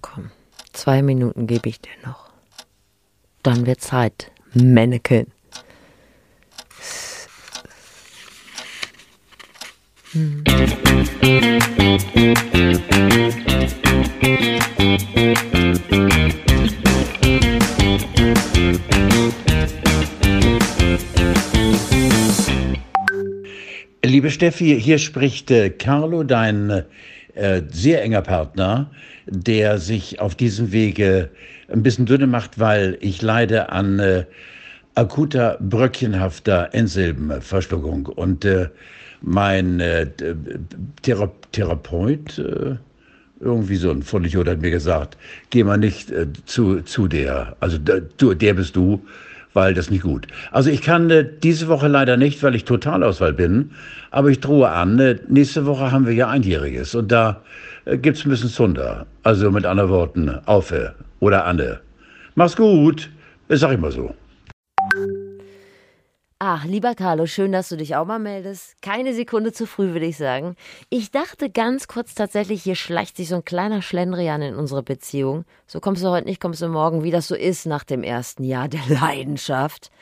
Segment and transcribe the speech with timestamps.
[0.00, 0.30] Komm,
[0.72, 2.30] zwei Minuten gebe ich dir noch.
[3.42, 5.26] Dann wird Zeit, Mannequin.
[24.04, 26.84] Liebe Steffi, hier spricht äh, Carlo, dein
[27.34, 28.90] äh, sehr enger Partner,
[29.26, 31.30] der sich auf diesem Wege
[31.72, 34.24] ein bisschen dünne macht, weil ich leide an äh,
[34.94, 38.06] akuter, bröckchenhafter Endsilbenverschluckung.
[38.06, 38.68] Und äh,
[39.22, 40.06] mein äh,
[41.02, 42.76] Thera Therapeut, äh,
[43.40, 45.16] irgendwie so ein Vollidiot hat mir gesagt,
[45.50, 49.02] geh mal nicht äh, zu, zu der, also du, der bist du,
[49.54, 50.26] weil das nicht gut.
[50.50, 53.70] Also ich kann äh, diese Woche leider nicht, weil ich Totalauswahl bin,
[54.10, 57.42] aber ich drohe an, äh, nächste Woche haben wir ja Einjähriges und da
[57.84, 59.06] äh, gibt's ein bisschen Zunder.
[59.22, 61.80] Also mit anderen Worten, Aufe oder Anne.
[62.34, 63.10] Mach's gut,
[63.48, 64.14] sag ich mal so.
[66.44, 68.74] Ach, lieber Carlo, schön, dass du dich auch mal meldest.
[68.82, 70.56] Keine Sekunde zu früh, würde ich sagen.
[70.90, 75.44] Ich dachte ganz kurz tatsächlich, hier schleicht sich so ein kleiner Schlendrian in unsere Beziehung.
[75.68, 78.42] So kommst du heute nicht, kommst du morgen, wie das so ist nach dem ersten
[78.42, 79.92] Jahr der Leidenschaft.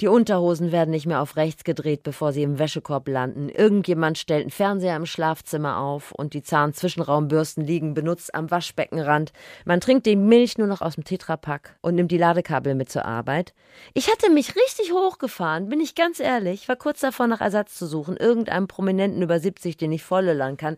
[0.00, 3.48] Die Unterhosen werden nicht mehr auf rechts gedreht, bevor sie im Wäschekorb landen.
[3.48, 9.32] Irgendjemand stellt einen Fernseher im Schlafzimmer auf und die Zahnzwischenraumbürsten liegen benutzt am Waschbeckenrand.
[9.64, 13.06] Man trinkt die Milch nur noch aus dem Tetrapack und nimmt die Ladekabel mit zur
[13.06, 13.54] Arbeit.
[13.94, 16.68] Ich hatte mich richtig hochgefahren, bin ich ganz ehrlich.
[16.68, 18.16] War kurz davor, nach Ersatz zu suchen.
[18.16, 20.76] Irgendeinem Prominenten über 70, den ich lang kann.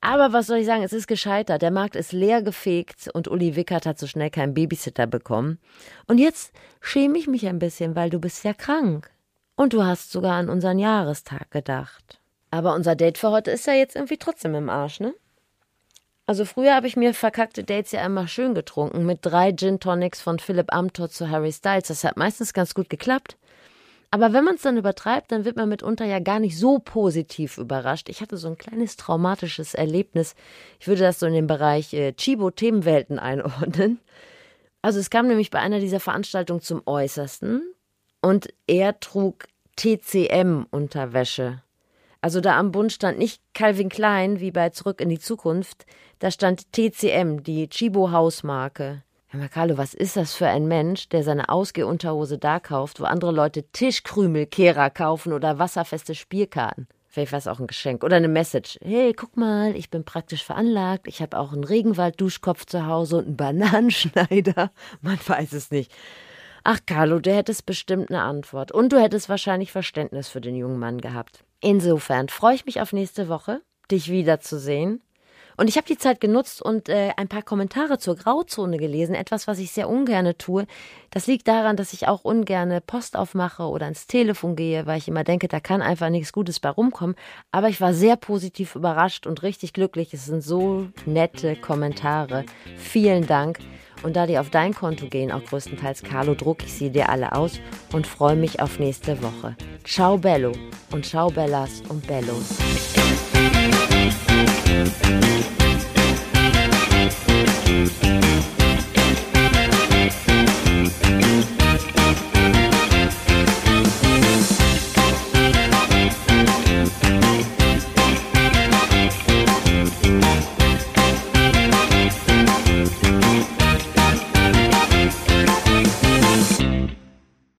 [0.00, 1.60] Aber was soll ich sagen, es ist gescheitert.
[1.62, 5.58] Der Markt ist leer gefegt und Uli Wickert hat so schnell keinen Babysitter bekommen.
[6.06, 9.10] Und jetzt schäme ich mich ein bisschen, weil du bist ja krank.
[9.56, 12.18] Und du hast sogar an unseren Jahrestag gedacht.
[12.50, 15.14] Aber unser Date für heute ist ja jetzt irgendwie trotzdem im Arsch, ne?
[16.26, 20.20] Also früher habe ich mir verkackte Dates ja immer schön getrunken mit drei Gin Tonics
[20.20, 21.88] von Philipp Amthor zu Harry Styles.
[21.88, 23.36] Das hat meistens ganz gut geklappt.
[24.12, 27.58] Aber wenn man es dann übertreibt, dann wird man mitunter ja gar nicht so positiv
[27.58, 28.08] überrascht.
[28.08, 30.34] Ich hatte so ein kleines traumatisches Erlebnis.
[30.80, 34.00] Ich würde das so in den Bereich äh, Chibo-Themenwelten einordnen.
[34.82, 37.62] Also es kam nämlich bei einer dieser Veranstaltungen zum Äußersten
[38.20, 41.62] und er trug TCM-Unterwäsche.
[42.20, 45.86] Also da am Bund stand nicht Calvin Klein wie bei Zurück in die Zukunft,
[46.18, 49.02] da stand TCM, die Chibo-Hausmarke.
[49.32, 53.30] Herr Makalo, was ist das für ein Mensch, der seine Ausgehunterhose da kauft, wo andere
[53.30, 56.88] Leute Tischkrümelkehrer kaufen oder wasserfeste Spielkarten?
[57.06, 58.76] Vielleicht war es auch ein Geschenk oder eine Message.
[58.82, 61.06] Hey, guck mal, ich bin praktisch veranlagt.
[61.06, 64.72] Ich habe auch einen Regenwald-Duschkopf zu Hause und einen Bananenschneider.
[65.00, 65.92] Man weiß es nicht.
[66.64, 68.72] Ach, Carlo, du hättest bestimmt eine Antwort.
[68.72, 71.44] Und du hättest wahrscheinlich Verständnis für den jungen Mann gehabt.
[71.60, 73.60] Insofern freue ich mich auf nächste Woche,
[73.92, 75.00] dich wiederzusehen.
[75.60, 79.46] Und ich habe die Zeit genutzt und äh, ein paar Kommentare zur Grauzone gelesen, etwas,
[79.46, 80.64] was ich sehr ungern tue.
[81.10, 85.06] Das liegt daran, dass ich auch ungern Post aufmache oder ins Telefon gehe, weil ich
[85.06, 87.14] immer denke, da kann einfach nichts Gutes bei rumkommen.
[87.52, 90.14] Aber ich war sehr positiv überrascht und richtig glücklich.
[90.14, 92.46] Es sind so nette Kommentare.
[92.78, 93.58] Vielen Dank.
[94.02, 97.34] Und da die auf dein Konto gehen, auch größtenteils Carlo, drucke ich sie dir alle
[97.34, 97.60] aus
[97.92, 99.58] und freue mich auf nächste Woche.
[99.84, 100.52] Ciao Bello
[100.90, 102.56] und ciao Bellas und Bellos.
[104.70, 105.59] Thank you.